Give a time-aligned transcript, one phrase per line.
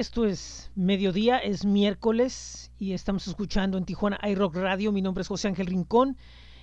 [0.00, 4.92] Esto es mediodía, es miércoles y estamos escuchando en Tijuana iRock Radio.
[4.92, 6.16] Mi nombre es José Ángel Rincón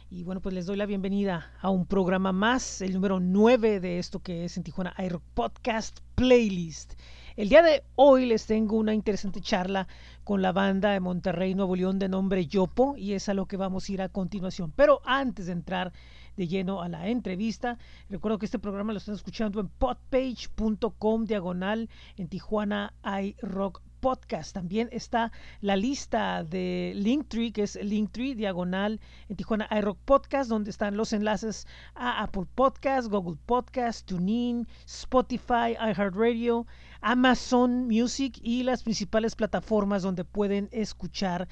[0.09, 3.99] y bueno, pues les doy la bienvenida a un programa más, el número 9 de
[3.99, 6.95] esto que es en Tijuana iRock Podcast Playlist.
[7.35, 9.87] El día de hoy les tengo una interesante charla
[10.23, 13.55] con la banda de Monterrey, Nuevo León de nombre Yopo y es a lo que
[13.55, 14.73] vamos a ir a continuación.
[14.75, 15.93] Pero antes de entrar
[16.37, 17.77] de lleno a la entrevista.
[18.09, 24.53] Recuerdo que este programa lo están escuchando en podpage.com diagonal en Tijuana iRock podcast.
[24.53, 30.69] También está la lista de Linktree, que es Linktree diagonal en Tijuana iRock Podcast, donde
[30.69, 36.67] están los enlaces a Apple Podcast, Google Podcast, TuneIn, Spotify, iHeartRadio,
[37.01, 41.47] Amazon Music y las principales plataformas donde pueden escuchar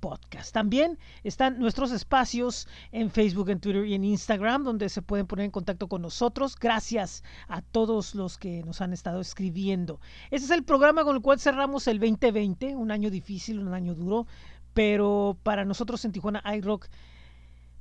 [0.00, 0.52] podcast.
[0.52, 5.44] También están nuestros espacios en Facebook, en Twitter y en Instagram, donde se pueden poner
[5.44, 6.56] en contacto con nosotros.
[6.56, 10.00] Gracias a todos los que nos han estado escribiendo.
[10.30, 13.94] Este es el programa con el cual cerramos el 2020, un año difícil, un año
[13.94, 14.26] duro,
[14.74, 16.88] pero para nosotros en Tijuana iRock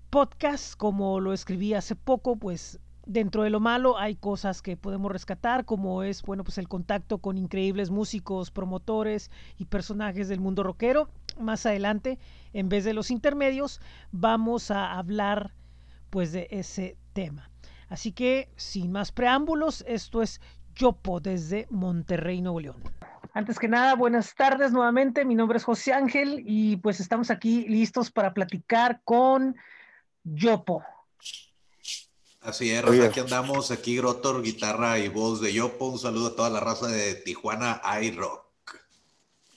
[0.10, 5.12] Podcast, como lo escribí hace poco, pues dentro de lo malo hay cosas que podemos
[5.12, 10.62] rescatar, como es, bueno, pues el contacto con increíbles músicos, promotores y personajes del mundo
[10.64, 11.10] rockero.
[11.40, 12.20] Más adelante,
[12.54, 15.54] en vez de los intermedios, vamos a hablar
[16.10, 17.50] pues de ese tema.
[17.90, 20.42] Así que, sin más preámbulos, esto es
[20.76, 22.84] Yopo desde Monterrey, Nuevo León.
[23.34, 25.24] Antes que nada, buenas tardes nuevamente.
[25.24, 29.56] Mi nombre es José Ángel y pues estamos aquí listos para platicar con
[30.24, 30.84] Yopo.
[32.48, 35.88] Así es, Raza, aquí andamos, aquí Grotor, guitarra y voz de Yopo.
[35.88, 38.46] Un saludo a toda la raza de Tijuana iRock.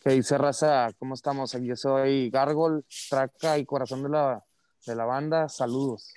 [0.02, 0.88] ¿Qué dice raza?
[0.98, 1.54] ¿Cómo estamos?
[1.54, 4.44] Aquí soy Gargol, Traca y corazón de la,
[4.84, 5.48] de la banda.
[5.48, 6.12] Saludos.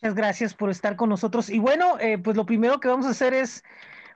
[0.00, 1.50] Muchas gracias por estar con nosotros.
[1.50, 3.64] Y bueno, eh, pues lo primero que vamos a hacer es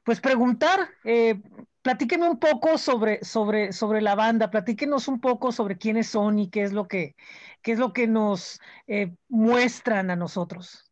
[0.05, 1.42] pues preguntar, eh,
[1.83, 6.48] platíqueme un poco sobre, sobre, sobre la banda, platíquenos un poco sobre quiénes son y
[6.48, 7.16] qué es lo que,
[7.60, 10.87] qué es lo que nos eh, muestran a nosotros.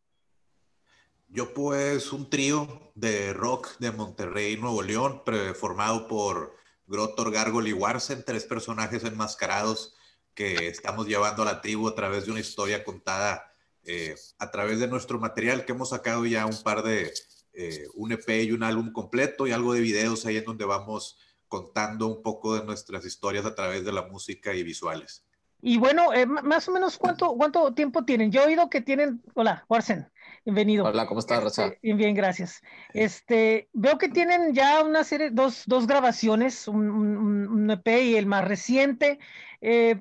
[1.36, 5.22] Yo pues un trío de rock de Monterrey, Nuevo León,
[5.54, 9.94] formado por Grotor, Gargol y Warsen, tres personajes enmascarados
[10.32, 13.52] que estamos llevando a la tribu a través de una historia contada
[13.84, 17.12] eh, a través de nuestro material que hemos sacado ya un par de,
[17.52, 21.18] eh, un EP y un álbum completo y algo de videos ahí en donde vamos
[21.48, 25.22] contando un poco de nuestras historias a través de la música y visuales.
[25.60, 28.32] Y bueno, eh, más o menos cuánto, cuánto tiempo tienen.
[28.32, 30.10] Yo he oído que tienen, hola, Warsen,
[30.46, 30.84] bienvenido.
[30.84, 31.66] Hola, ¿cómo estás, Rosa?
[31.66, 32.62] Este, bien, bien, gracias.
[32.94, 38.26] Este, veo que tienen ya una serie, dos, dos grabaciones, un, un, EP y el
[38.26, 39.18] más reciente.
[39.60, 40.00] Eh,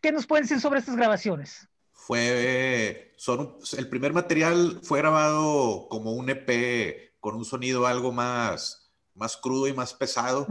[0.00, 1.68] ¿Qué nos pueden decir sobre estas grabaciones?
[1.92, 8.90] Fue, son, el primer material fue grabado como un EP con un sonido algo más,
[9.14, 10.46] más crudo y más pesado,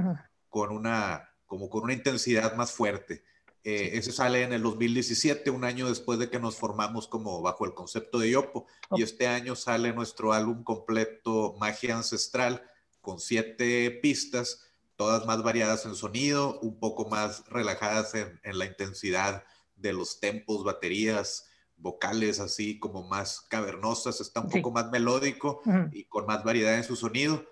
[0.48, 3.24] con una, como con una intensidad más fuerte.
[3.66, 7.66] Eh, ese sale en el 2017, un año después de que nos formamos como bajo
[7.66, 8.68] el concepto de Yopo.
[8.92, 12.62] Y este año sale nuestro álbum completo Magia Ancestral
[13.00, 19.44] con siete pistas, todas más variadas en sonido, un poco más relajadas en, la intensidad
[19.76, 26.06] de los tempos, baterías, vocales así como más cavernosas, está un poco más melódico y
[26.06, 27.46] con más variedad en su sonido.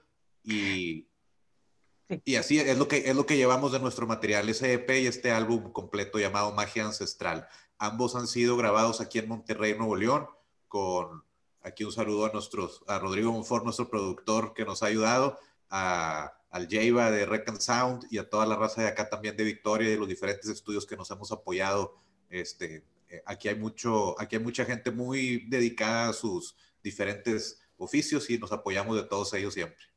[0.43, 1.10] Y
[2.25, 5.07] y así es lo, que, es lo que llevamos de nuestro material, ese EP y
[5.07, 7.47] este álbum completo llamado Magia Ancestral.
[7.77, 10.27] Ambos han sido grabados aquí en Monterrey, Nuevo León,
[10.67, 11.23] con
[11.63, 15.37] aquí un saludo a, nuestros, a Rodrigo Monfort, nuestro productor que nos ha ayudado,
[15.69, 19.43] a, al Jaiba de Rec Sound y a toda la raza de acá también de
[19.43, 21.97] Victoria y de los diferentes estudios que nos hemos apoyado.
[22.29, 28.29] Este, eh, aquí, hay mucho, aquí hay mucha gente muy dedicada a sus diferentes oficios
[28.29, 29.90] y nos apoyamos de todos ellos siempre.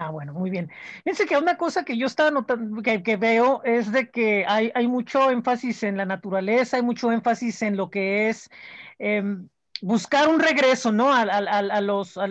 [0.00, 0.70] Ah, bueno, muy bien.
[1.04, 5.30] Fíjense que una cosa que yo estaba notando, que, veo, es de que hay, mucho
[5.30, 8.48] énfasis en la naturaleza, hay mucho énfasis en lo que es
[8.98, 9.46] em,
[9.82, 11.12] buscar un regreso, ¿no?
[11.12, 12.26] A, los, a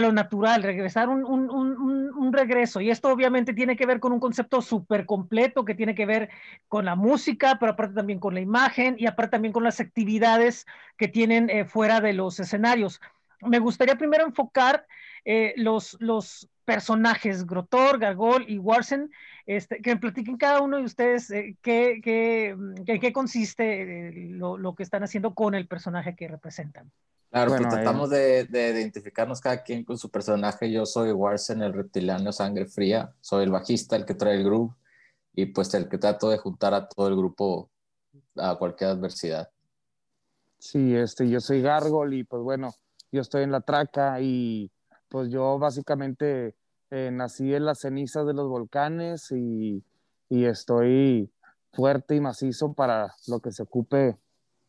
[0.00, 2.80] lo natural, regresar un, regreso.
[2.80, 6.30] Y esto obviamente tiene que ver con un concepto súper completo que tiene que ver
[6.68, 10.64] con la música, pero aparte también con la imagen y aparte también con las actividades
[10.96, 13.00] que tienen eh, fuera de los escenarios.
[13.40, 14.86] Me gustaría primero enfocar
[15.28, 19.10] eh, los, los personajes, Grotor, Gargol y Warsen,
[19.44, 22.56] este, que me platiquen cada uno de ustedes eh, qué, qué,
[23.00, 26.92] qué, consiste eh, lo, lo, que están haciendo con el personaje que representan.
[27.30, 30.70] Claro, pues tratamos de, de, identificarnos cada quien con su personaje.
[30.70, 34.74] Yo soy Warsen, el reptiliano sangre fría, soy el bajista, el que trae el groove
[35.34, 37.68] y pues el que trato de juntar a todo el grupo
[38.36, 39.50] a cualquier adversidad.
[40.60, 42.72] Sí, este, yo soy Gargol y pues bueno,
[43.10, 44.70] yo estoy en la traca y
[45.08, 46.54] pues yo básicamente
[46.90, 49.82] eh, nací en las cenizas de los volcanes y,
[50.28, 51.30] y, estoy
[51.72, 54.16] fuerte y macizo para lo que se ocupe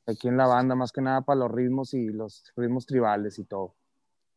[0.05, 3.43] aquí en la banda, más que nada para los ritmos y los ritmos tribales y
[3.43, 3.75] todo.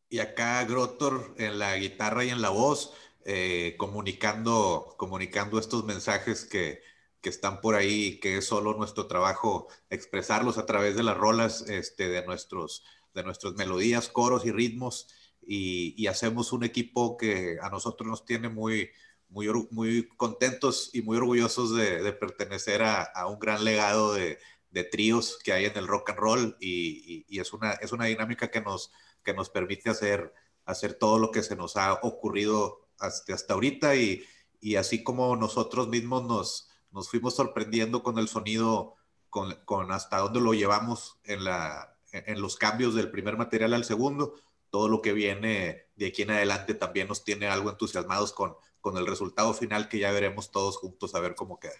[0.09, 2.93] Y acá Grotor en la guitarra y en la voz,
[3.23, 6.81] eh, comunicando, comunicando estos mensajes que,
[7.21, 11.61] que están por ahí, que es solo nuestro trabajo expresarlos a través de las rolas,
[11.69, 12.83] este, de, nuestros,
[13.13, 15.07] de nuestras melodías, coros y ritmos,
[15.53, 18.89] y, hacemos un equipo que a nosotros nos tiene muy,
[19.27, 24.39] muy, muy contentos y muy orgullosos de, pertenecer a, un gran legado de,
[24.69, 28.05] de, tríos que hay en el rock and roll, y, y, es, una, es una
[28.05, 28.91] dinámica que nos,
[29.23, 30.33] que nos permite hacer,
[30.65, 34.23] hacer todo lo que se nos ha ocurrido hasta, hasta ahorita, y,
[34.61, 38.95] y así como nosotros mismos nos nos fuimos sorprendiendo con el sonido,
[39.29, 43.85] con, con hasta dónde lo llevamos en, la, en los cambios del primer material al
[43.85, 44.35] segundo.
[44.71, 48.97] Todo lo que viene de aquí en adelante también nos tiene algo entusiasmados con, con
[48.97, 51.75] el resultado final que ya veremos todos juntos a ver cómo queda.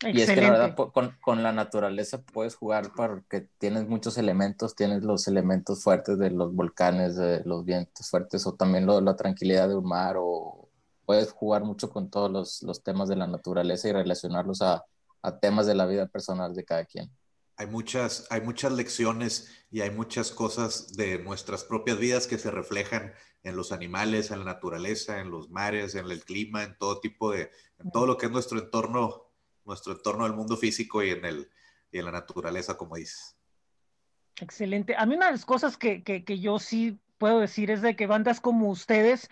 [0.00, 4.74] Y es que la verdad con, con, la naturaleza puedes jugar porque tienes muchos elementos,
[4.74, 9.16] tienes los elementos fuertes de los volcanes, de los vientos fuertes o también lo, la
[9.16, 10.66] tranquilidad de un mar o,
[11.06, 14.84] puedes jugar mucho con todos los, los temas de la naturaleza y relacionarlos a,
[15.22, 17.10] a, temas de la vida personal de cada quien.
[17.56, 22.50] Hay muchas, hay muchas lecciones y hay muchas cosas de nuestras propias vidas que se
[22.50, 27.00] reflejan en los animales, en la naturaleza, en los mares, en el clima, en todo
[27.00, 29.30] tipo de, en todo lo que es nuestro entorno,
[29.64, 31.50] nuestro entorno del mundo físico y en, el,
[31.90, 33.36] y en la naturaleza, como dices.
[34.40, 34.94] Excelente.
[34.96, 37.96] A mí una de las cosas que, que, que yo sí puedo decir es de
[37.96, 39.30] que bandas como ustedes,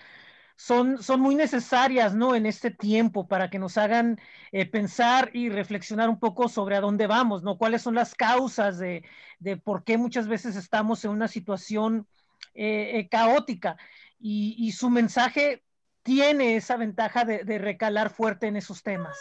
[0.56, 2.34] son, son muy necesarias, ¿no?
[2.34, 4.20] En este tiempo para que nos hagan
[4.52, 7.58] eh, pensar y reflexionar un poco sobre a dónde vamos, ¿no?
[7.58, 9.04] Cuáles son las causas de,
[9.40, 12.06] de por qué muchas veces estamos en una situación
[12.54, 13.76] eh, eh, caótica.
[14.20, 15.64] Y, y, su mensaje
[16.02, 19.18] tiene esa ventaja de, de, recalar fuerte en esos temas.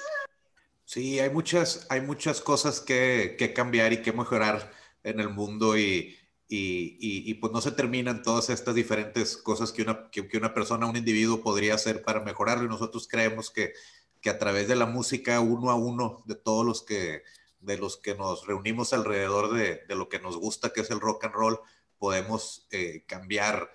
[0.85, 4.71] Sí, hay muchas, hay muchas cosas que, que cambiar y que mejorar
[5.03, 6.15] en el mundo y,
[6.47, 10.97] y, pues no se terminan todas estas diferentes cosas que una, que, una persona, un
[10.97, 12.65] individuo podría hacer para mejorarlo.
[12.65, 13.73] Y nosotros creemos que,
[14.21, 17.23] que a través de la música uno a uno de todos los que,
[17.59, 20.99] de los que nos reunimos alrededor de, de lo que nos gusta, que es el
[20.99, 21.59] rock and roll,
[21.97, 23.71] podemos eh, cambiar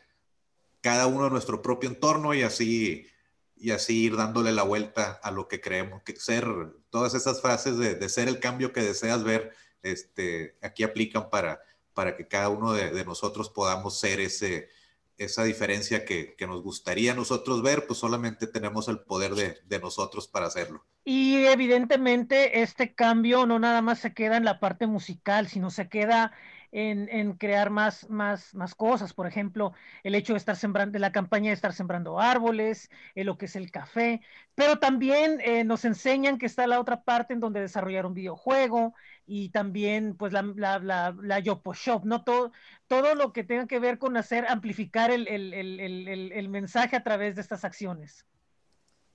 [0.80, 3.06] cada uno nuestro propio entorno y así,
[3.56, 6.46] y así ir dándole la vuelta a lo que creemos que ser,
[6.90, 11.60] todas esas frases de, de ser el cambio que deseas ver, este, aquí aplican para,
[11.98, 14.68] para que cada uno de, nosotros podamos ser ese,
[15.16, 19.80] esa diferencia que, que, nos gustaría nosotros ver, pues solamente tenemos el poder de, de,
[19.80, 20.86] nosotros para hacerlo.
[21.04, 25.88] Y evidentemente este cambio no nada más se queda en la parte musical, sino se
[25.88, 26.30] queda
[26.72, 29.14] en, en, crear más, más, más cosas.
[29.14, 29.72] Por ejemplo,
[30.02, 33.56] el hecho de estar sembrando, la campaña de estar sembrando árboles, eh, lo que es
[33.56, 34.20] el café,
[34.54, 38.94] pero también eh, nos enseñan que está la otra parte en donde desarrollar un videojuego
[39.26, 42.24] y también pues la, la, la, la Yopo Shop, ¿no?
[42.24, 42.52] Todo,
[42.86, 47.04] todo lo que tenga que ver con hacer, amplificar el, el, el, el mensaje a
[47.04, 48.26] través de estas acciones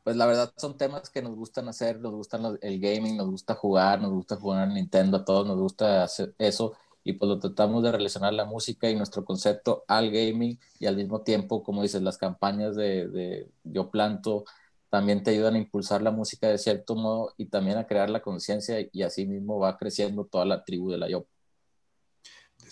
[0.03, 3.55] pues la verdad son temas que nos gustan hacer, nos gustan el gaming, nos gusta
[3.55, 6.73] jugar, nos gusta jugar a Nintendo, a todos nos gusta hacer eso
[7.03, 10.95] y pues lo tratamos de relacionar la música y nuestro concepto al gaming y al
[10.95, 14.45] mismo tiempo, como dices, las campañas de, de Yo Planto
[14.89, 18.21] también te ayudan a impulsar la música de cierto modo y también a crear la
[18.21, 21.25] conciencia y así mismo va creciendo toda la tribu de la Yo.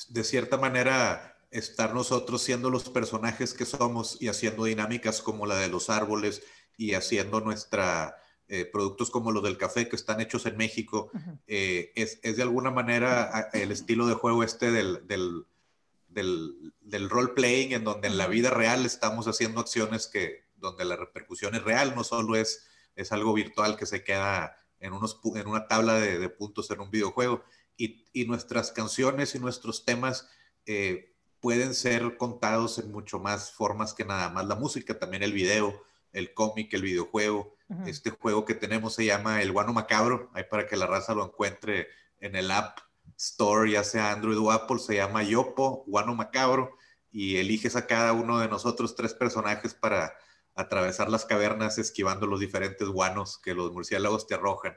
[0.10, 5.58] De cierta manera, estar nosotros siendo los personajes que somos y haciendo dinámicas como la
[5.58, 6.42] de los árboles
[6.78, 8.16] y haciendo nuestra
[8.54, 11.10] eh, productos como los del café que están hechos en México,
[11.48, 15.46] eh, es, es, de alguna manera el estilo de juego este del, del,
[16.10, 20.84] del, del role playing, en donde en la vida real estamos haciendo acciones que, donde
[20.84, 22.66] la repercusión es real, no solo es,
[22.98, 26.82] es algo virtual que se queda en, unos, en una tabla de, de puntos en
[26.82, 27.46] un videojuego.
[27.78, 30.28] Y, y, nuestras canciones y nuestros temas
[30.66, 35.32] eh, pueden ser contados en mucho más formas que nada más la música, también el
[35.32, 37.56] video, el cómic, el videojuego.
[37.86, 41.24] Este juego que tenemos se llama El Guano Macabro, ahí para que la raza lo
[41.24, 41.88] encuentre
[42.20, 42.80] en el App
[43.18, 46.76] Store, ya sea Android o Apple, se llama Yopo, Guano Macabro,
[47.12, 50.14] y eliges a cada uno de nosotros tres personajes para
[50.54, 54.76] atravesar las cavernas esquivando los diferentes guanos que los murciélagos te arrojan.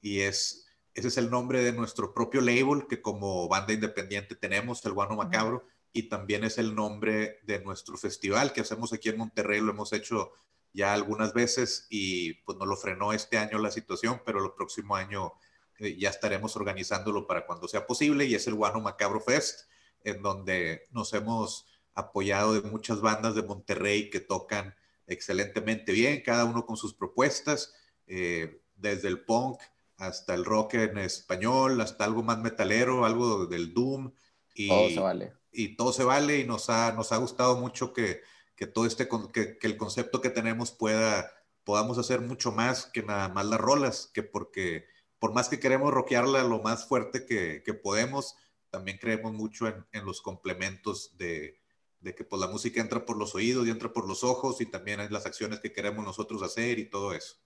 [0.00, 4.84] Y es, ese es el nombre de nuestro propio label que como banda independiente tenemos,
[4.84, 9.18] el Guano Macabro, y también es el nombre de nuestro festival que hacemos aquí en
[9.18, 10.32] Monterrey, lo hemos hecho
[10.72, 14.96] ya algunas veces y pues no lo frenó este año la situación, pero el próximo
[14.96, 15.32] año
[15.78, 19.68] eh, ya estaremos organizándolo para cuando sea posible y es el Guano Macabro Fest,
[20.04, 24.74] en donde nos hemos apoyado de muchas bandas de Monterrey que tocan
[25.06, 27.74] excelentemente bien, cada uno con sus propuestas,
[28.06, 29.60] eh, desde el punk
[29.96, 34.12] hasta el rock en español, hasta algo más metalero, algo del doom.
[34.54, 35.32] Y, todo se vale.
[35.52, 38.20] Y todo se vale y nos ha, nos ha gustado mucho que,
[38.56, 41.30] que todo este, que, que, el concepto que tenemos pueda,
[41.64, 44.86] podamos hacer mucho más que nada más las rolas, que porque
[45.18, 48.36] por más que queremos rockearla lo más fuerte que, que podemos,
[48.70, 51.60] también creemos mucho en, en los complementos de,
[52.00, 54.66] de que pues la música entra por los oídos y entra por los ojos y
[54.66, 57.36] también en las acciones que queremos nosotros hacer y todo eso.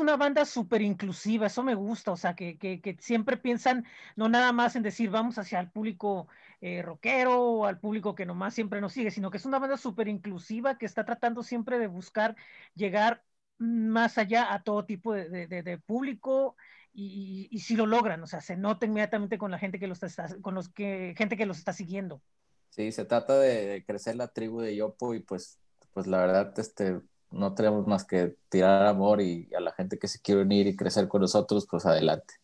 [0.00, 3.84] Una banda súper inclusiva, eso me gusta, o sea, que, que, siempre piensan
[4.16, 6.28] no nada más en decir vamos hacia el público
[6.60, 9.76] eh, rockero o al público que nomás siempre nos sigue, sino que es una banda
[9.76, 12.36] súper inclusiva que está tratando siempre de buscar
[12.74, 13.24] llegar
[13.58, 16.56] más allá a todo tipo de, de, público
[16.92, 20.02] y, y, si lo logran, o sea, se nota inmediatamente con la gente que los
[20.02, 22.22] está, con los que, gente que los está siguiendo.
[22.70, 25.58] Sí, se trata de crecer la tribu de Yopo y pues,
[25.92, 30.08] pues la verdad, este, no tenemos más que tirar amor y a la gente que
[30.08, 32.34] se quiere unir y crecer con nosotros, pues adelante.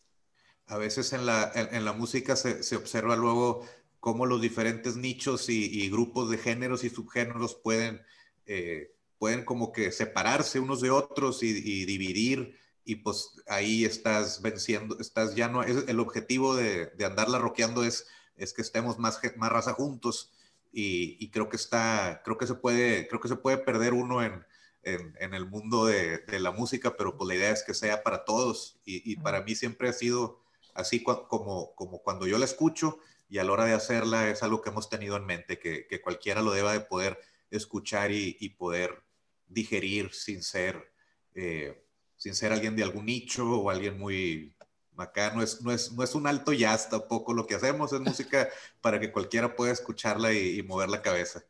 [0.67, 3.65] A veces en la, en, la música se, se, observa luego
[3.99, 8.01] cómo los diferentes nichos y, grupos de géneros y subgéneros pueden,
[8.47, 14.97] eh, pueden como que separarse unos de otros y, dividir y pues ahí estás venciendo,
[14.99, 19.19] estás ya no, es, el objetivo de, de andarla rockeando es es que estemos más,
[19.37, 20.31] más raza juntos
[20.77, 24.45] y, creo que está, creo que se puede, creo que se puede perder uno en,
[24.85, 28.23] en, el mundo de, de, la música, pero pues la idea es que sea para
[28.23, 30.41] todos y, y para mí siempre ha sido
[30.73, 34.61] así como, como cuando yo la escucho y a la hora de hacerla es algo
[34.61, 38.49] que hemos tenido en mente, que, que cualquiera lo deba de poder escuchar y, y
[38.49, 39.03] poder
[39.47, 40.91] digerir sin ser,
[41.33, 41.83] eh,
[42.17, 44.55] sin ser alguien de algún nicho o alguien muy,
[44.97, 47.99] Acá no es, no, es, no es un alto jazz tampoco lo que hacemos, es
[47.99, 48.47] música
[48.79, 51.43] para que cualquiera pueda escucharla y, mover la cabeza.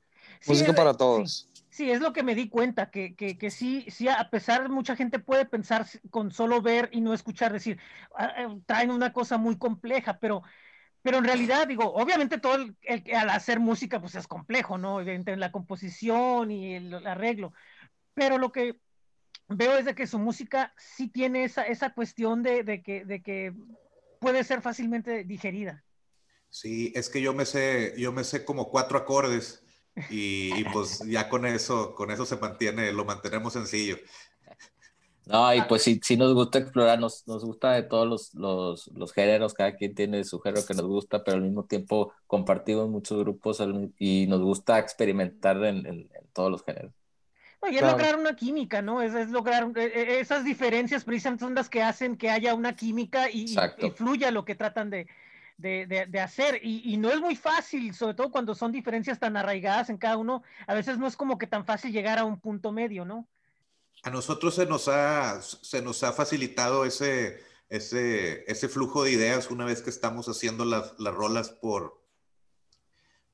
[0.47, 1.47] música para todos.
[1.75, 4.69] Sí, es lo que me di cuenta, que, que, que, sí, sí, a pesar de
[4.69, 7.77] mucha gente puede pensar con solo ver y no escuchar, decir,
[8.15, 10.41] ah, eh, traen una cosa muy compleja, pero,
[11.01, 12.77] pero en realidad, digo, obviamente todo el,
[13.13, 15.01] al hacer música, pues es complejo, ¿no?
[15.01, 17.51] Evidentemente la composición y el arreglo,
[18.13, 18.79] pero lo que
[19.49, 23.21] veo es de que su música sí tiene esa, esa cuestión de, de, que, de
[23.21, 23.53] que
[24.21, 25.83] puede ser fácilmente digerida.
[26.49, 29.64] Sí, es que yo me sé, yo me sé como cuatro acordes
[30.09, 33.97] y, pues ya con eso, con eso se mantiene, lo mantenemos sencillo.
[35.25, 38.87] No, y pues sí, sí nos gusta explorar, nos, nos gusta de todos los, los,
[38.89, 42.87] los, géneros, cada quien tiene su género que nos gusta, pero al mismo tiempo compartimos
[42.89, 43.59] muchos grupos
[43.97, 46.93] y nos gusta experimentar en, en todos los géneros.
[47.71, 49.01] Y es lograr una química, ¿no?
[49.01, 53.29] Es, lograr eh, eh, esas diferencias precisamente son las que hacen que haya una química
[53.29, 53.55] y,
[53.95, 55.07] fluya lo que tratan de,
[56.21, 56.59] hacer.
[56.63, 60.43] Y, no es muy fácil, sobre todo cuando son diferencias tan arraigadas en cada uno.
[60.67, 63.27] A veces no es como que tan fácil llegar a un punto medio, ¿no?
[64.03, 69.49] A nosotros se nos ha, se nos ha facilitado ese, ese, ese flujo de ideas
[69.49, 72.03] una vez que estamos haciendo las, las rolas por...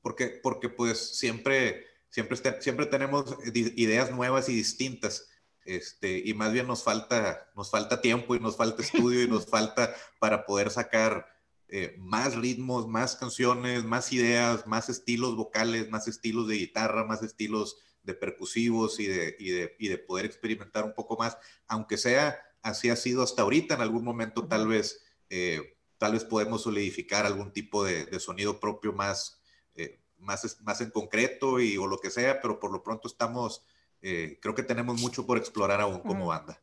[0.00, 5.28] Porque, porque pues siempre siempre, siempre tenemos ideas nuevas y distintas.
[5.64, 9.46] Este, y más bien nos falta, nos falta tiempo y nos falta estudio y nos
[9.50, 11.26] falta para poder sacar
[11.72, 17.22] eh, más ritmos, más canciones, más ideas, más estilos vocales, más estilos de guitarra, más
[17.22, 21.96] estilos de percusivos y de, y de, y de poder experimentar un poco más, aunque
[21.96, 26.62] sea así ha sido hasta ahorita, en algún momento tal vez, eh, tal vez podemos
[26.62, 29.40] solidificar algún tipo de, de sonido propio más,
[29.74, 33.64] eh, más, más en concreto y, o lo que sea, pero por lo pronto estamos,
[34.00, 36.62] eh, creo que tenemos mucho por explorar aún como banda.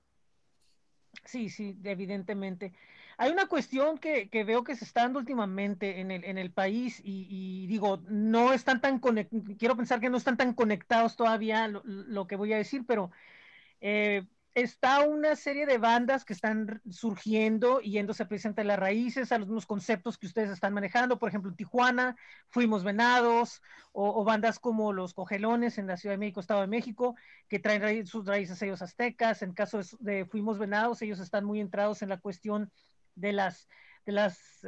[1.26, 2.74] Sí, sí, evidentemente.
[3.22, 7.02] Hay una cuestión que, veo que se está dando últimamente en el, en el país
[7.04, 12.38] y, digo, no están tan quiero pensar que no están tan conectados todavía lo, que
[12.38, 13.12] voy a decir, pero
[13.82, 19.34] eh, está una serie de bandas que están surgiendo y yéndose precisamente a las raíces,
[19.34, 21.20] a los mismos conceptos que ustedes están manejando.
[21.20, 22.16] Por ejemplo, en Tijuana,
[22.48, 27.18] Fuimos Venados, o, bandas como Los Cogelones en la Ciudad de México, Estado de México,
[27.50, 29.42] que traen sus raíces ellos aztecas.
[29.42, 32.72] En caso de, Fuimos Venados, ellos están muy entrados en la cuestión
[33.20, 33.68] de las,
[34.06, 34.62] de las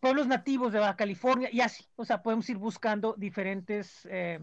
[0.00, 1.84] pueblos nativos de Baja California y así.
[1.96, 4.06] O sea, podemos ir buscando diferentes...
[4.10, 4.40] Eh,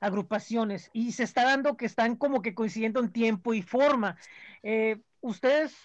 [0.00, 4.16] agrupaciones y se está dando que están como que coincidiendo en tiempo y forma.
[4.62, 5.76] Eh, ¿Ustedes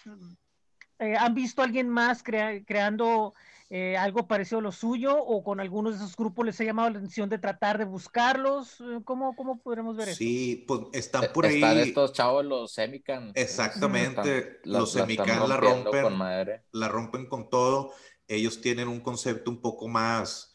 [0.98, 3.34] eh, han visto a alguien más creando
[3.68, 6.90] eh, algo parecido a lo suyo o con algunos de esos grupos les ha llamado
[6.90, 8.82] la atención de tratar de buscarlos?
[9.04, 10.18] ¿Cómo, cómo podremos ver eso?
[10.18, 11.56] Sí, pues están por ahí.
[11.56, 13.32] Están estos chavos, los Semican.
[13.34, 16.18] Exactamente, los Semican la rompen,
[16.72, 17.92] la rompen con todo.
[18.28, 20.52] Ellos tienen un concepto un poco más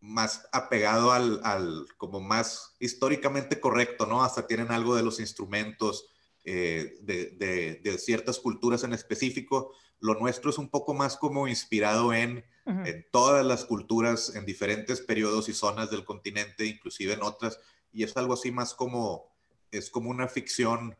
[0.00, 4.22] más apegado al, al, como más históricamente correcto, ¿no?
[4.22, 6.08] Hasta tienen algo de los instrumentos
[6.50, 9.74] eh, de, de, ciertas culturas en específico.
[10.00, 15.00] Lo nuestro es un poco más como inspirado en, en, todas las culturas, en diferentes
[15.00, 17.60] periodos y zonas del continente, inclusive en otras,
[17.92, 19.36] y es algo así más como,
[19.70, 20.96] es como una ficción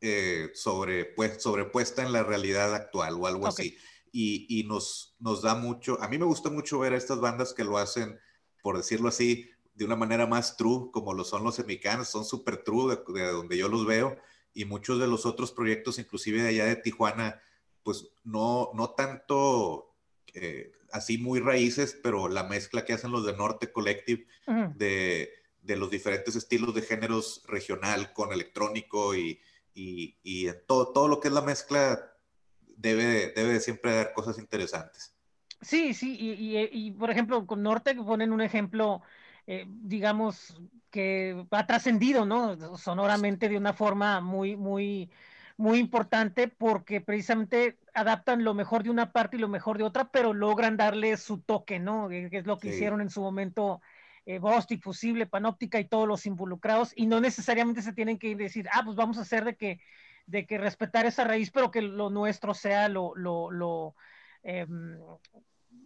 [0.00, 3.76] eh, sobre, pues, sobrepuesta en la realidad actual o algo así.
[4.12, 7.52] Y, y, nos, nos da mucho, a mí me gusta mucho ver a estas bandas
[7.52, 8.18] que lo hacen
[8.66, 12.64] por decirlo así, de una manera más true, como lo son los semicanos, son súper
[12.64, 14.16] true de, donde yo los veo,
[14.56, 17.42] y muchos de los otros proyectos, inclusive de allá de Tijuana,
[17.82, 19.94] pues no, no tanto
[20.32, 24.26] eh, así muy raíces, pero la mezcla que hacen los de Norte Collective
[24.74, 29.40] de, de, los diferentes estilos de géneros regional con electrónico y,
[29.74, 32.16] y, y todo, todo lo que es la mezcla
[32.76, 35.14] debe, debe siempre dar cosas interesantes.
[35.60, 39.02] Sí, sí, y, por ejemplo, con Norte ponen un ejemplo,
[39.46, 40.58] eh, digamos,
[40.96, 42.78] que ha trascendido, ¿no?
[42.78, 45.10] Sonoramente de una forma muy, muy,
[45.58, 50.10] muy importante porque precisamente adaptan lo mejor de una parte y lo mejor de otra,
[50.10, 52.08] pero logran darle su toque, ¿no?
[52.08, 53.82] Que es lo que hicieron en su momento
[54.24, 58.66] eh, Bostic, Fusible, Panóptica y todos los involucrados, y no necesariamente se tienen que decir,
[58.72, 59.80] ah, pues vamos a hacer de que,
[60.24, 63.94] de que respetar esa raíz, pero que lo nuestro sea lo, lo, lo
[64.46, 64.96] Em,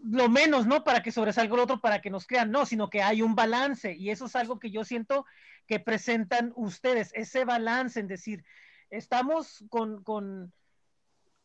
[0.03, 0.85] lo menos, ¿no?
[0.85, 3.95] Para que sobresalga el otro, para que nos crean, no, sino que hay un balance
[3.95, 5.27] y eso es algo que yo siento
[5.67, 8.45] que presentan ustedes, ese balance en decir,
[8.91, 10.53] estamos con, con,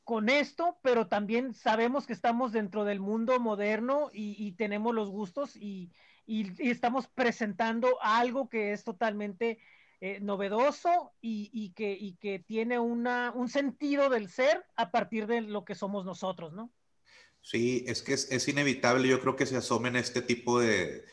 [0.04, 5.56] con esto, pero también sabemos que estamos dentro del mundo moderno y, tenemos los gustos
[5.56, 5.92] y,
[6.26, 9.60] y, estamos presentando algo que es totalmente
[10.02, 15.42] eh, novedoso y, que, y que tiene una, un sentido del ser a partir de
[15.42, 16.72] lo que somos nosotros, ¿no?
[17.46, 21.06] Sí, es que es, inevitable, yo creo que se asomen este tipo de,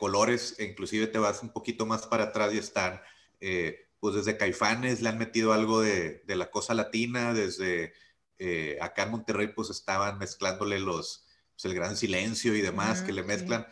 [0.00, 3.00] colores, e inclusive te vas un poquito más para atrás y están,
[3.38, 7.92] eh, pues desde Caifanes le han metido algo de, la cosa latina, desde
[8.40, 13.12] eh, acá en Monterrey pues estaban mezclándole los, pues, el gran silencio y demás que
[13.12, 13.64] le mezclan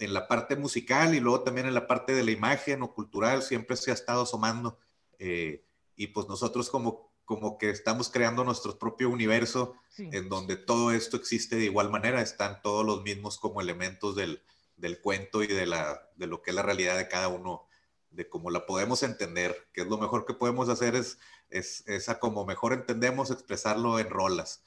[0.00, 3.44] en la parte musical y luego también en la parte de la imagen o cultural,
[3.44, 4.80] siempre se ha estado asomando.
[5.20, 10.90] Eh, y pues nosotros como como que estamos creando nuestro propio universo en donde todo
[10.90, 14.42] esto existe de igual manera, están todos los mismos como elementos del,
[14.76, 17.68] del cuento y de, la, de lo que es la realidad de cada uno,
[18.10, 22.08] de cómo la podemos entender, que es lo mejor que podemos hacer es, es, es
[22.08, 24.64] a como mejor entendemos expresarlo en rolas.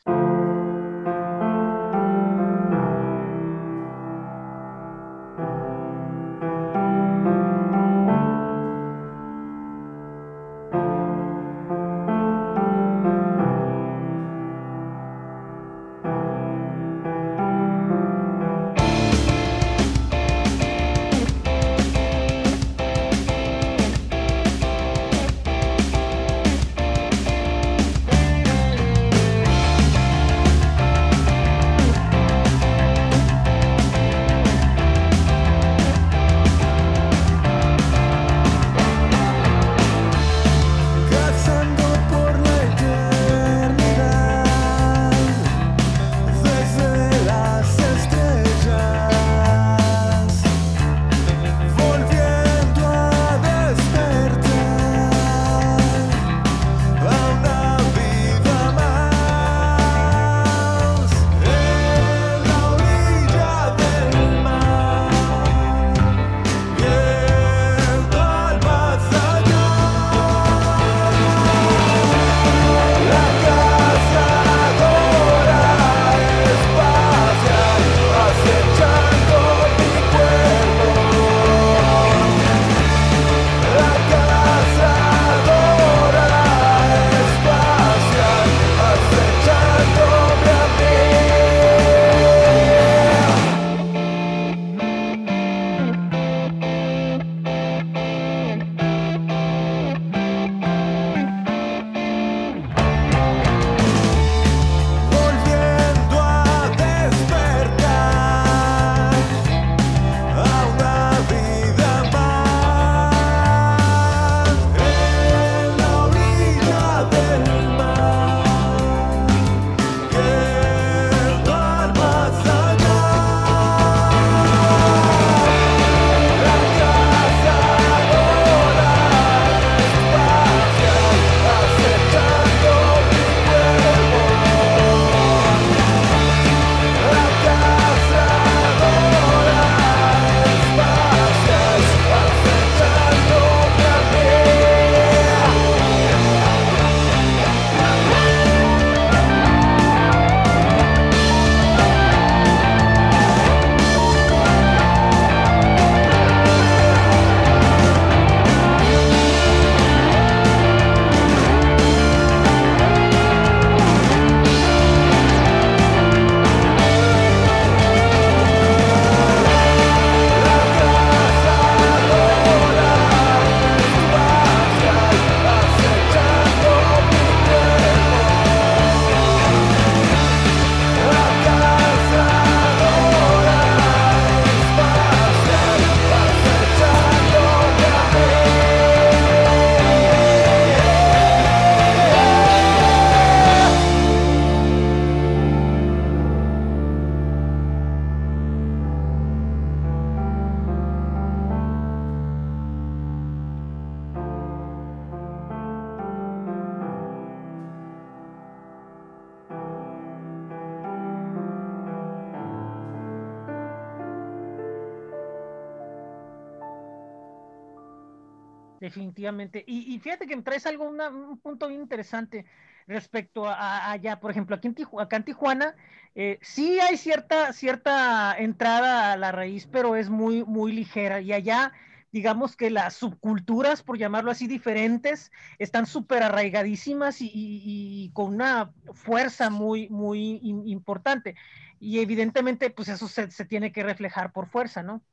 [219.43, 219.63] Definitivamente.
[219.67, 222.45] Y, fíjate que me traes algo, un punto bien interesante.
[222.85, 225.75] respecto a, allá, por ejemplo, aquí en Tijuana, acá en Tijuana,
[226.15, 231.21] eh, sí hay cierta, cierta entrada a la raíz, pero es muy, muy ligera.
[231.21, 231.71] Y allá,
[232.11, 239.49] digamos que las subculturas, por llamarlo así, diferentes, están súper arraigadísimas y, con una fuerza
[239.49, 241.35] muy, muy importante.
[241.79, 245.03] Y evidentemente, pues eso se, tiene que reflejar por fuerza, ¿no?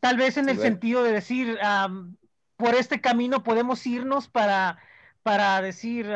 [0.00, 1.58] Tal vez en el sentido de decir,
[2.60, 4.78] por este camino podemos irnos para
[5.22, 6.06] para decir,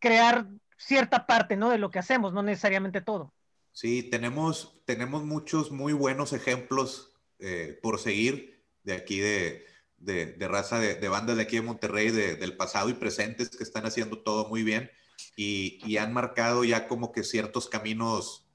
[0.00, 0.46] crear
[0.76, 1.70] cierta parte, ¿no?
[1.70, 3.32] De lo que hacemos, no necesariamente todo.
[3.72, 9.66] Sí, tenemos, tenemos muchos muy buenos ejemplos eh, por seguir de aquí de,
[9.98, 14.18] de, raza de, bandas de aquí de Monterrey, del pasado y presentes que están haciendo
[14.20, 14.90] todo muy bien
[15.34, 18.46] y, y han marcado ya como que ciertos caminos,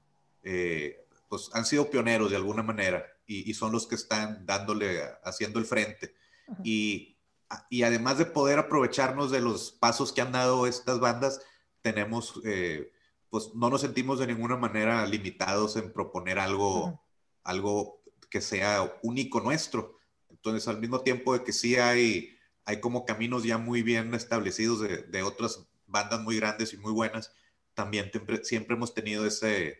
[0.42, 5.02] eh, pues han sido pioneros de alguna manera y, y, son los que están dándole,
[5.22, 6.14] haciendo el frente.
[6.64, 7.11] Y,
[7.70, 11.40] y además de poder aprovecharnos de los pasos que han dado estas bandas,
[11.80, 12.92] tenemos, eh,
[13.30, 17.02] pues no nos sentimos de ninguna manera limitados en proponer algo,
[17.44, 19.98] algo que sea único nuestro.
[20.30, 24.80] Entonces, al mismo tiempo de que sí hay, hay como caminos ya muy bien establecidos
[24.80, 27.32] de, de otras bandas muy grandes y muy buenas,
[27.74, 28.10] también
[28.42, 29.78] siempre, hemos tenido ese,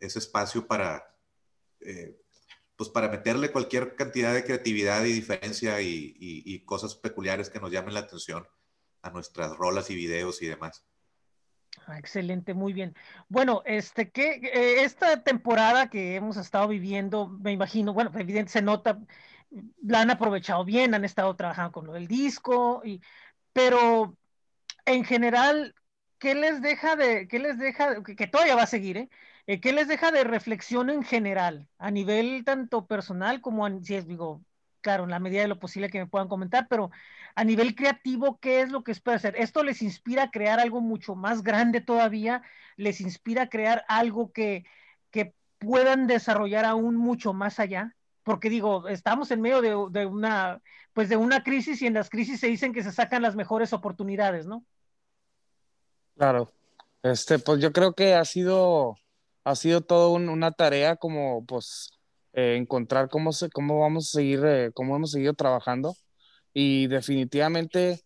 [0.00, 1.04] ese espacio para,
[1.80, 2.20] eh,
[2.76, 7.94] pues para meterle cualquier cantidad de creatividad y diferencia y, cosas peculiares que nos llamen
[7.94, 8.46] la atención
[9.02, 10.84] a nuestras rolas y videos y demás.
[11.86, 12.94] Ah, excelente, muy bien.
[13.28, 18.62] Bueno, este que eh, esta temporada que hemos estado viviendo, me imagino, bueno, evidentemente se
[18.62, 18.98] nota,
[19.82, 23.00] la han aprovechado bien, han estado trabajando con lo del disco, y,
[23.52, 24.16] pero
[24.86, 25.74] en general,
[26.18, 29.10] ¿qué les deja de, qué les deja, que, que todavía va a seguir, eh?
[29.46, 34.06] Eh, ¿Qué les deja de reflexión en general, a nivel tanto personal como, si es,
[34.06, 34.42] digo,
[34.80, 36.90] claro, en la medida de lo posible que me puedan comentar, pero
[37.36, 39.36] a nivel creativo, ¿qué es lo que espera hacer?
[39.36, 42.42] ¿Esto les inspira a crear algo mucho más grande todavía?
[42.76, 44.64] ¿Les inspira a crear algo que,
[45.10, 47.94] que puedan desarrollar aún mucho más allá?
[48.24, 50.60] Porque digo, estamos en medio de, de, una,
[50.92, 53.72] pues de una crisis y en las crisis se dicen que se sacan las mejores
[53.72, 54.64] oportunidades, ¿no?
[56.16, 56.50] Claro.
[57.02, 58.96] Este, pues yo creo que ha sido
[59.46, 61.92] ha sido todo una tarea como pues
[62.32, 65.94] eh, encontrar cómo, se, cómo vamos a seguir, eh, cómo hemos seguido trabajando.
[66.52, 68.02] Y definitivamente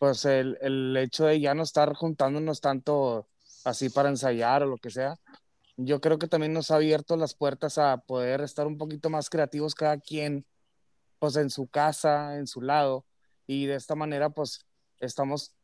[0.00, 3.28] pues el, el, hecho de ya no estar juntándonos tanto
[3.64, 5.14] así para ensayar o lo que sea,
[5.76, 9.30] yo creo que también nos ha abierto las puertas a poder estar un poquito más
[9.30, 10.46] creativos cada quien
[11.20, 13.06] pues en su casa, en su lado.
[13.46, 14.66] Y de esta manera pues
[14.98, 15.54] estamos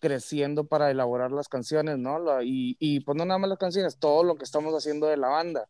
[0.00, 2.42] creciendo para elaborar las canciones, ¿no?
[2.42, 5.28] Y, y pues no nada más las canciones, todo lo que estamos haciendo de la
[5.28, 5.68] banda.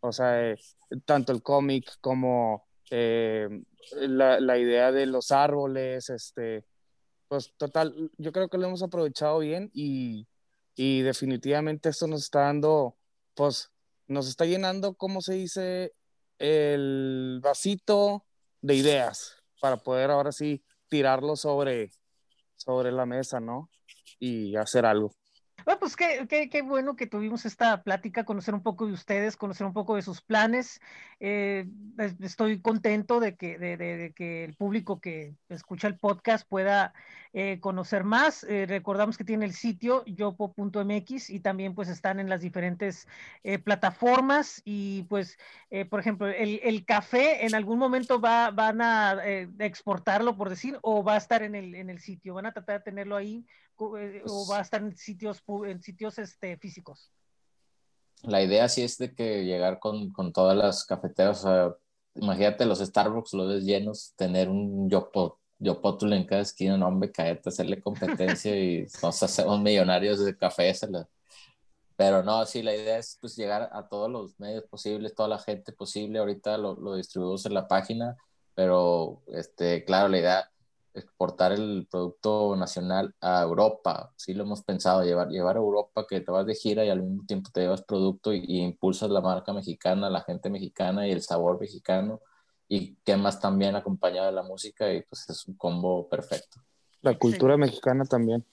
[0.00, 0.58] O sea, eh,
[1.04, 3.48] tanto el cómic como eh,
[3.92, 6.64] la, la, idea de los árboles, este,
[7.28, 10.26] pues total, yo creo que lo hemos aprovechado bien y,
[10.74, 12.96] y definitivamente esto nos está dando,
[13.34, 13.70] pues
[14.06, 15.94] nos está llenando, ¿cómo se dice?
[16.38, 18.24] El vasito
[18.62, 21.92] de ideas para poder ahora sí tirarlo sobre,
[22.60, 23.70] sobre la mesa, ¿no?
[24.18, 25.12] Y hacer algo.
[25.64, 29.36] Bueno, pues qué, qué, qué, bueno que tuvimos esta plática, conocer un poco de ustedes,
[29.36, 30.80] conocer un poco de sus planes.
[31.18, 31.66] Eh,
[32.20, 36.94] estoy contento de que, de, que el público que escucha el podcast pueda
[37.32, 38.44] eh, conocer más.
[38.44, 43.06] Eh, recordamos que tiene el sitio yopo.mx y también pues están en las diferentes
[43.64, 45.38] plataformas y pues,
[45.90, 49.18] por ejemplo, el, el, café en algún momento va, van a
[49.58, 52.34] exportarlo, por decir, o va a estar en el, en el sitio.
[52.34, 53.44] Van a tratar de tenerlo ahí
[53.80, 57.10] o va a estar en sitios, en sitios este, físicos?
[58.22, 61.74] La idea sí es de que llegar con, con todas las cafeteras, o sea,
[62.14, 67.48] imagínate los Starbucks, los ves llenos, tener un Yopotul en cada esquina, no hombre, cállate,
[67.48, 70.72] hacerle competencia y nos hacemos millonarios de café.
[71.96, 75.38] Pero no, sí, la idea es pues llegar a todos los medios posibles, toda la
[75.38, 76.18] gente posible.
[76.18, 78.16] Ahorita lo, lo distribuimos en la página,
[78.54, 80.50] pero este, claro, la idea
[80.94, 84.12] exportar el producto nacional a Europa.
[84.16, 87.02] Sí lo hemos pensado, llevar, llevar a Europa que te vas de gira y al
[87.02, 91.22] mismo tiempo te llevas producto y, impulsas la marca mexicana, la gente mexicana y el
[91.22, 92.20] sabor mexicano
[92.68, 96.60] y más también acompañado de la música y pues es un combo perfecto.
[97.02, 98.44] La cultura mexicana también.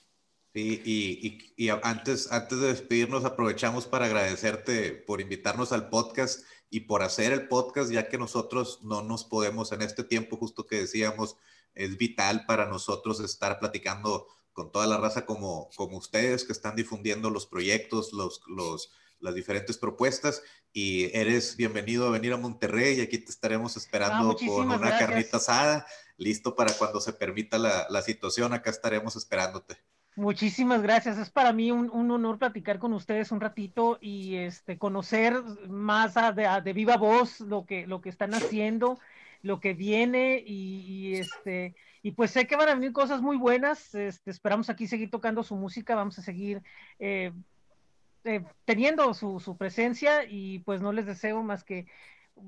[0.54, 6.44] Sí, y, y, y, antes, antes de despedirnos aprovechamos para agradecerte por invitarnos al podcast
[6.70, 10.66] y por hacer el podcast, ya que nosotros no nos podemos en este tiempo justo
[10.66, 11.38] que decíamos,
[11.78, 16.76] es vital para nosotros estar platicando con toda la raza como, como ustedes que están
[16.76, 20.42] difundiendo los proyectos, los, los, las diferentes propuestas
[20.74, 24.98] y eres bienvenido a venir a Monterrey y aquí te estaremos esperando ah, con una
[24.98, 25.86] carnita asada,
[26.18, 29.78] listo para cuando se permita la, la, situación, acá estaremos esperándote.
[30.18, 31.20] Muchísimas gracias.
[31.20, 36.74] Es para mí un, honor platicar con ustedes un ratito y este, conocer más de,
[36.74, 39.00] viva voz lo que, lo que están haciendo,
[39.42, 43.94] lo que viene y, este, y pues sé que van a venir cosas muy buenas.
[43.96, 46.62] Este, esperamos aquí seguir tocando su música, vamos a seguir
[47.00, 47.32] eh,
[48.24, 51.88] eh, teniendo su, su presencia y pues no les deseo más que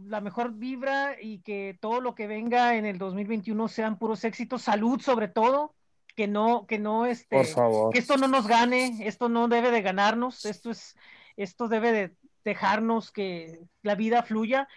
[0.07, 4.63] la mejor vibra y que todo lo que venga en el 2021 sean puros éxitos,
[4.63, 5.73] salud sobre todo,
[6.15, 7.93] que no, que no, este, Por favor.
[7.93, 10.95] que esto no nos gane, esto no debe de ganarnos, esto es,
[11.37, 14.67] esto debe de dejarnos que la vida fluya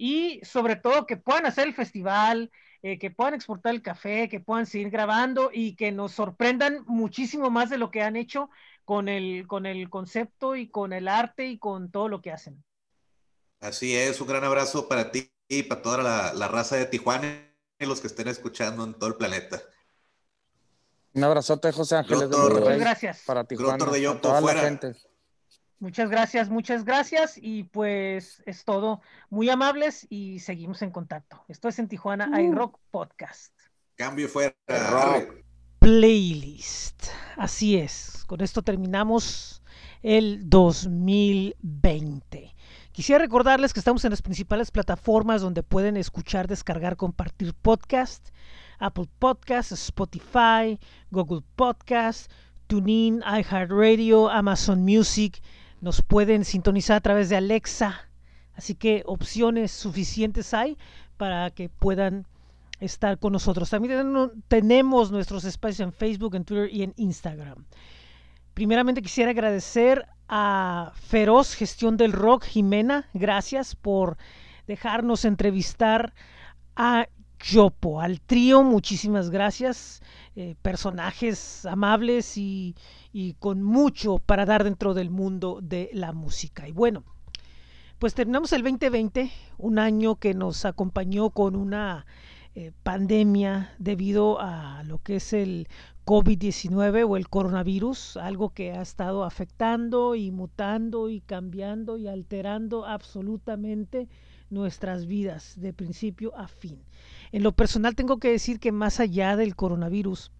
[0.00, 4.40] y sobre todo que puedan hacer el festival, eh, que puedan exportar el café, que
[4.40, 8.48] puedan seguir grabando y que nos sorprendan muchísimo más de lo que han hecho
[8.86, 12.64] con el, con el concepto y con el arte y con todo lo que hacen.
[13.60, 17.84] Así es, un gran abrazo para ti y para toda la, raza de Tijuana y
[17.84, 19.60] los que estén escuchando en todo el planeta.
[21.12, 23.22] Un abrazote, José Ángeles Muchas gracias.
[23.26, 24.96] Para Tijuana, de toda la gente.
[25.80, 27.36] Muchas gracias, muchas gracias.
[27.36, 29.00] Y pues es todo.
[29.30, 31.42] Muy amables y seguimos en contacto.
[31.48, 32.38] Esto es en Tijuana uh.
[32.38, 33.54] iRock Podcast.
[33.96, 34.54] Cambio fuera.
[35.78, 37.06] Playlist.
[37.36, 38.24] Así es.
[38.26, 39.62] Con esto terminamos
[40.02, 42.54] el 2020.
[42.92, 48.28] Quisiera recordarles que estamos en las principales plataformas donde pueden escuchar, descargar, compartir podcast.
[48.80, 50.78] Apple Podcast, Spotify,
[51.10, 52.30] Google Podcast,
[52.66, 55.40] TuneIn, iHeartRadio, Amazon Music.
[55.80, 58.08] Nos pueden sintonizar a través de Alexa.
[58.54, 60.76] Así que opciones suficientes hay
[61.16, 62.26] para que puedan
[62.80, 63.70] estar con nosotros.
[63.70, 67.64] También tenemos nuestros espacios en Facebook, en Twitter y en Instagram.
[68.54, 74.16] Primeramente quisiera agradecer a Feroz Gestión del Rock, Jimena, gracias por
[74.66, 76.14] dejarnos entrevistar
[76.76, 77.08] a
[77.42, 80.02] Yopo, al trío, muchísimas gracias.
[80.36, 82.74] Eh, personajes amables y,
[83.38, 86.68] con mucho para dar dentro del mundo de la música.
[86.68, 87.02] Y bueno,
[87.98, 92.06] pues terminamos el 2020, un año que nos acompañó con una
[92.54, 95.66] eh, pandemia debido a lo que es el
[96.04, 102.84] COVID-19 o el coronavirus, algo que ha estado afectando y mutando y cambiando y alterando
[102.84, 104.08] absolutamente
[104.50, 106.82] nuestras vidas de principio a fin.
[107.32, 110.32] En lo personal tengo que decir que más allá del coronavirus,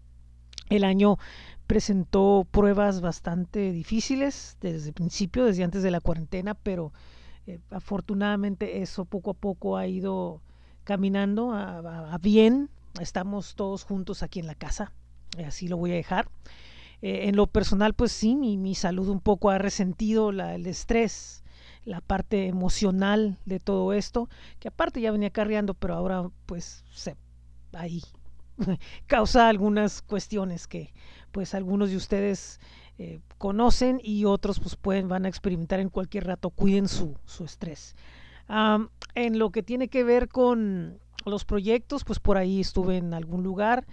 [0.69, 1.19] el año
[1.67, 6.93] presentó pruebas bastante difíciles desde el principio, desde antes de la cuarentena, pero
[7.47, 10.43] eh, afortunadamente eso poco a poco ha ido
[10.85, 12.71] caminando a, bien.
[13.01, 14.93] Estamos todos juntos aquí en la casa,
[15.47, 16.29] así lo voy a dejar.
[17.03, 20.67] Eh, en lo personal, pues sí, mi, mi salud un poco ha resentido la, el
[20.67, 21.40] estrés,
[21.85, 27.17] la parte emocional de todo esto, que aparte ya venía carreando, pero ahora pues se,
[27.73, 28.03] ahí
[29.07, 30.93] causa algunas cuestiones que
[31.33, 32.61] pues algunos de ustedes
[32.99, 37.45] eh, conocen y otros pues pueden, van a experimentar en cualquier rato, cuiden su, su
[37.45, 37.97] estrés.
[39.15, 43.43] En lo que tiene que ver con los proyectos, pues por ahí estuve en algún
[43.43, 43.87] lugar,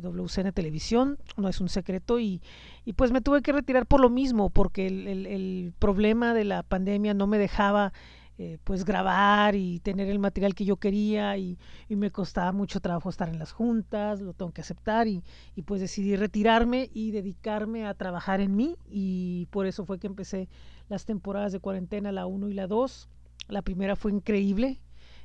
[0.00, 2.42] WCN Televisión, no es un secreto, y,
[2.84, 6.62] y, pues me tuve que retirar por lo mismo, porque el, el, problema de la
[6.62, 7.92] pandemia no me dejaba
[8.36, 12.80] eh, pues grabar y tener el material que yo quería y, y, me costaba mucho
[12.80, 15.22] trabajo estar en las juntas, lo tengo que aceptar y,
[15.54, 20.08] y, pues decidí retirarme y dedicarme a trabajar en mí y por eso fue que
[20.08, 20.48] empecé
[20.88, 23.08] las temporadas de cuarentena, la 1 y la 2
[23.48, 24.80] la primera fue increíble,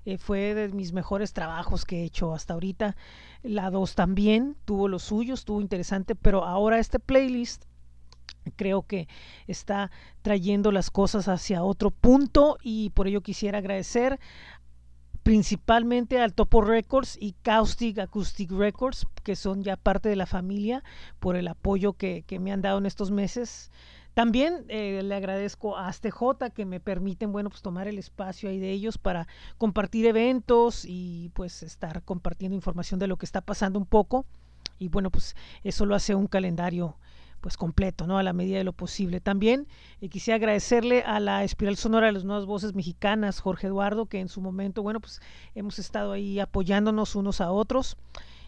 [0.05, 2.95] eh, fue de mis mejores trabajos que he hecho hasta ahorita.
[3.43, 7.65] La 2 también tuvo lo suyo, estuvo interesante, pero ahora este playlist
[8.55, 9.07] creo que
[9.47, 14.19] está trayendo las cosas hacia otro punto y por ello quisiera agradecer
[15.23, 20.83] principalmente al Topo Records y Caustic Acoustic Records, que son ya parte de la familia,
[21.19, 23.71] por el apoyo que, que me han dado en estos meses.
[24.19, 28.59] También eh, le agradezco a ASTJ que me permiten, bueno, pues tomar el espacio ahí
[28.59, 33.79] de ellos para compartir eventos y pues estar compartiendo información de lo que está pasando
[33.79, 34.25] un poco.
[34.77, 36.97] Y bueno, pues eso lo hace un calendario
[37.39, 38.17] pues completo, ¿no?
[38.17, 39.21] A la medida de lo posible.
[39.21, 39.69] También
[40.01, 44.19] eh, quisiera agradecerle a la Espiral Sonora de las Nuevas Voces Mexicanas, Jorge Eduardo, que
[44.19, 45.21] en su momento, bueno, pues
[45.55, 47.95] hemos estado ahí apoyándonos unos a otros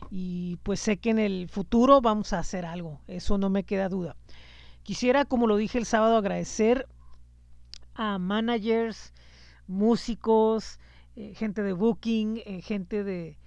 [0.10, 3.88] y pues sé que en el futuro vamos a hacer algo, eso no me queda
[3.88, 4.18] duda.
[4.84, 6.88] Quisiera, como lo dije el sábado, agradecer
[7.94, 9.14] a managers,
[9.68, 10.80] músicos,
[11.16, 13.38] eh, gente de booking, eh, gente de,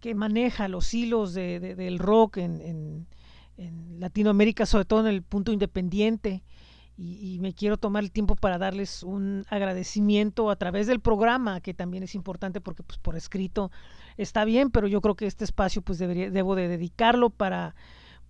[0.00, 3.06] que, maneja los hilos del rock en,
[3.98, 6.42] Latinoamérica, sobre todo en el punto independiente.
[6.96, 11.74] Y, me quiero tomar el tiempo para darles un agradecimiento a través del programa, que
[11.74, 13.70] también es importante porque pues, por escrito
[14.16, 17.74] está bien, pero yo creo que este espacio pues debo de dedicarlo para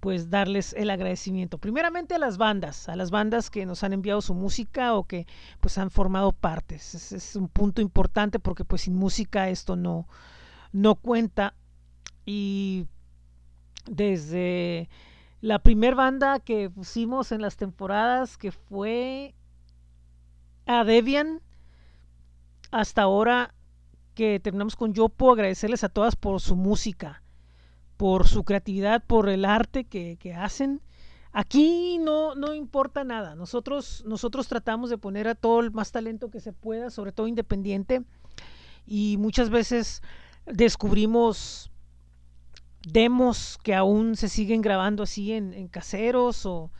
[0.02, 1.58] pues darles el agradecimiento.
[1.58, 5.28] Primeramente a las bandas, a las bandas que nos han enviado su música o que
[5.60, 7.12] pues han formado partes.
[7.12, 10.08] Es, un punto importante porque pues sin música esto no,
[10.72, 11.54] no cuenta.
[12.26, 12.86] Y
[13.88, 14.88] desde
[15.40, 19.36] la primer banda que pusimos en las temporadas, que fue
[20.66, 21.40] a Debian,
[22.72, 23.54] hasta ahora
[24.16, 27.21] que terminamos con Yopo, agradecerles a todas por su música,
[28.02, 30.80] por su creatividad, por el arte que, que hacen.
[31.30, 33.36] Aquí no, no importa nada.
[33.36, 37.28] Nosotros, nosotros tratamos de poner a todo el más talento que se pueda, sobre todo
[37.28, 38.02] independiente.
[38.84, 40.02] Y muchas veces
[40.46, 41.70] descubrimos
[42.84, 46.72] demos que aún se siguen grabando así en, caseros o,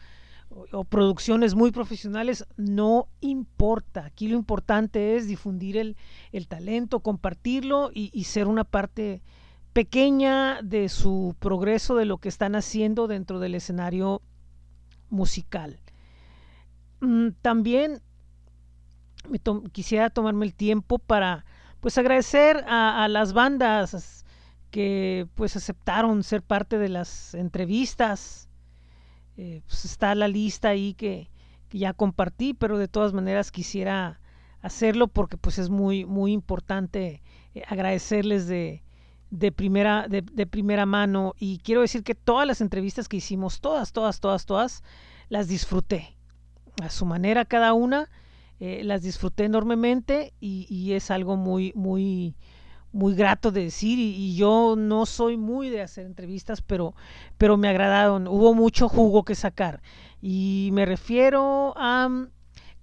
[0.88, 4.06] producciones muy profesionales, no importa.
[4.06, 9.22] Aquí lo importante es difundir el, talento, compartirlo y, ser una parte
[9.72, 14.22] pequeña de su progreso, de lo que están haciendo dentro del escenario
[15.08, 15.80] musical.
[17.00, 18.02] Mm, también
[19.72, 21.44] quisiera tomarme el tiempo para
[21.80, 24.24] pues agradecer a, las bandas,
[24.70, 28.48] que pues aceptaron ser parte de las entrevistas.
[29.36, 31.30] Eh, pues está la lista ahí que,
[31.70, 34.20] ya compartí, pero de todas maneras quisiera
[34.60, 37.22] hacerlo porque pues es muy, muy importante
[37.54, 38.82] eh, agradecerles de,
[39.32, 41.34] de primera, de, primera mano.
[41.38, 44.84] Y quiero decir que todas las entrevistas que hicimos, todas, todas, todas, todas,
[45.30, 46.16] las disfruté.
[46.82, 48.10] A su manera cada una,
[48.60, 52.36] eh, las disfruté enormemente y, y es algo muy, muy,
[52.92, 56.94] muy grato de decir y, yo no soy muy de hacer entrevistas, pero,
[57.38, 59.80] pero me agradaron, hubo mucho jugo que sacar.
[60.20, 62.26] Y me refiero a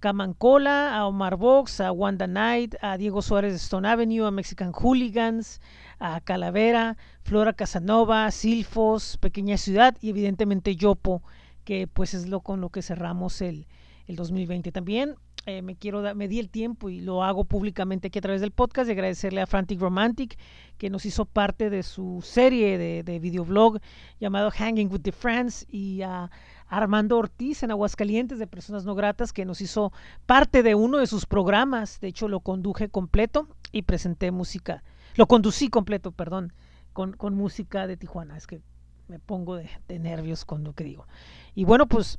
[0.00, 4.72] Camancola, a Omar Box, a Wanda Knight, a Diego Suárez de Stone Avenue, a Mexican
[4.72, 5.60] Hooligans,
[6.00, 11.22] a Calavera, Flora Casanova, Silfos, Pequeña Ciudad y evidentemente Yopo,
[11.64, 13.68] que pues es lo con lo que cerramos el,
[14.06, 14.72] el 2020.
[14.72, 15.14] También
[15.46, 18.50] eh, me quiero me di el tiempo y lo hago públicamente aquí a través del
[18.50, 20.38] podcast y agradecerle a Frantic Romantic
[20.78, 23.78] que nos hizo parte de su serie de, de videoblog
[24.18, 26.30] llamado Hanging with the Friends y a
[26.66, 29.92] Armando Ortiz en Aguascalientes de Personas No Gratas que nos hizo
[30.26, 32.00] parte de uno de sus programas.
[32.00, 34.82] De hecho, lo conduje completo y presenté música.
[35.16, 36.52] Lo conducí completo, perdón,
[36.92, 38.36] con, con música de Tijuana.
[38.36, 38.60] Es que
[39.08, 41.06] me pongo de, nervios con lo que digo.
[41.54, 42.18] Y bueno, pues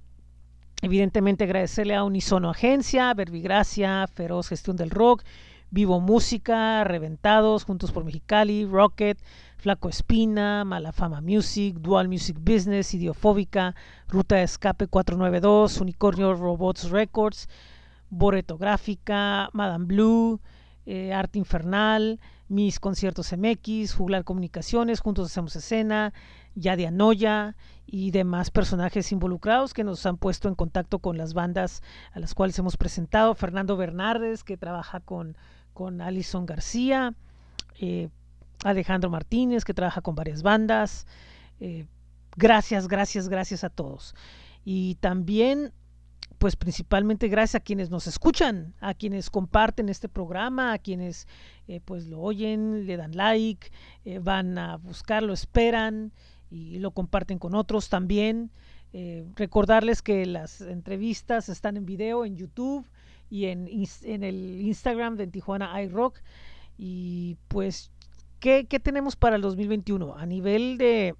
[0.83, 5.23] Evidentemente agradecerle a Unisono Agencia, Verbigracia, Feroz Gestión del Rock,
[5.69, 9.19] Vivo Música, Reventados, Juntos por Mexicali, Rocket,
[9.57, 13.75] Flaco Espina, Malafama Music, Dual Music Business, Idiofóbica,
[14.07, 17.47] Ruta de Escape 492, Unicornio Robots Records,
[18.09, 20.41] Boreto Gráfica, Madame Blue,
[20.87, 22.19] eh, Arte Infernal,
[22.51, 26.11] Mis Conciertos MX, Juglar Comunicaciones, Juntos Hacemos Escena,
[26.53, 31.81] Yadia Noya, y demás personajes involucrados que nos han puesto en contacto con las bandas
[32.11, 33.35] a las cuales hemos presentado.
[33.35, 35.37] Fernando Bernardes, que trabaja con,
[35.73, 37.13] con Alison García,
[37.79, 38.09] eh,
[38.65, 41.07] Alejandro Martínez, que trabaja con varias bandas.
[41.61, 41.85] Eh,
[42.35, 44.13] gracias, gracias, gracias a todos.
[44.65, 45.71] Y también,
[46.41, 51.27] pues principalmente gracias a quienes nos escuchan, a quienes comparten este programa, a quienes
[51.67, 53.71] eh, pues lo oyen, le dan like,
[54.21, 56.11] van a buscarlo, esperan
[56.49, 58.49] y lo comparten con otros también.
[58.91, 62.87] Eh, recordarles que las entrevistas están en video en YouTube
[63.29, 63.69] y en,
[64.01, 66.23] en el Instagram de Tijuana iRock.
[66.75, 67.91] Y pues,
[68.39, 70.15] ¿qué, ¿qué, tenemos para el 2021?
[70.15, 71.13] A nivel de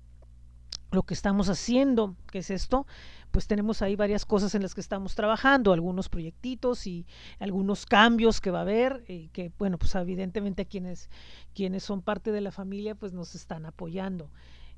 [0.91, 2.87] lo que estamos haciendo, ¿qué es esto?
[3.31, 7.05] Pues tenemos ahí varias cosas en las que estamos trabajando, algunos proyectitos y
[7.39, 11.09] algunos cambios que va a haber, y que bueno, pues evidentemente quienes,
[11.53, 14.29] quienes son parte de la familia pues nos están apoyando.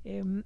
[0.03, 0.43] Em,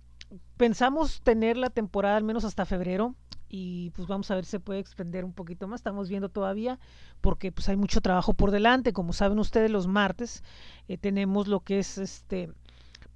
[0.58, 3.16] pensamos tener la temporada al menos hasta febrero
[3.50, 5.80] y pues vamos a ver si se puede extender un poquito más.
[5.80, 6.80] Estamos viendo todavía
[7.22, 8.94] porque pues hay mucho trabajo por delante.
[8.94, 10.44] Como saben ustedes, los martes
[10.88, 12.50] eh, tenemos lo que es este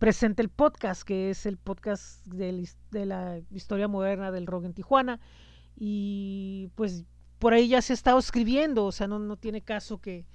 [0.01, 2.65] presente el podcast, que es el podcast de,
[3.05, 5.19] la historia moderna del rock en Tijuana.
[5.75, 7.05] Y pues
[7.37, 10.25] por ahí ya se ha estado escribiendo, o sea, no, no tiene caso que,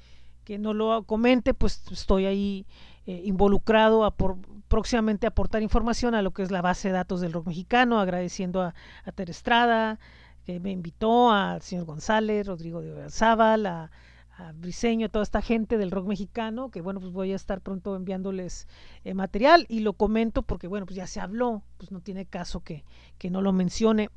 [0.45, 2.65] que no lo comente, pues estoy ahí
[3.07, 4.37] eh, involucrado a por,
[4.69, 8.63] próximamente aportar información a lo que es la base de datos del rock mexicano, agradeciendo
[8.63, 8.73] a,
[9.05, 9.99] a Ter Estrada,
[10.45, 13.91] que me invitó, al señor González, Rodrigo de Zaval, a,
[14.39, 17.97] a Briseño, toda esta gente del rock mexicano, que bueno, pues voy a estar pronto
[17.97, 18.69] enviándoles
[19.05, 22.61] eh, material y lo comento porque bueno, pues ya se habló, pues no tiene caso
[22.61, 22.85] que,
[23.19, 24.11] que no lo mencione.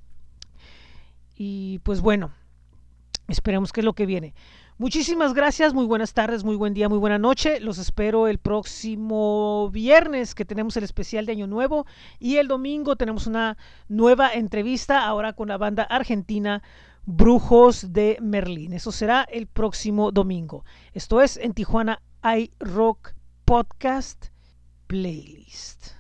[1.36, 2.32] Y pues bueno,
[3.30, 4.34] esperemos que es lo que viene.
[4.78, 7.60] Muchísimas gracias, muy buenas tardes, muy buen día, muy buena noche.
[7.60, 11.86] Los espero el próximo viernes que tenemos el especial de Año Nuevo
[12.18, 13.58] y el domingo tenemos una
[13.88, 16.62] nueva entrevista ahora con la banda argentina
[17.06, 18.74] Brujos de Merlín.
[18.74, 20.64] Eso será el próximo domingo.
[20.94, 23.14] Esto es en Tijuana iRock
[23.46, 24.28] Podcast
[24.88, 25.99] Playlist.